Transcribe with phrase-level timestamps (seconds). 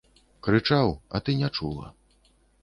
[0.47, 1.93] Крычаў, а ты не чула.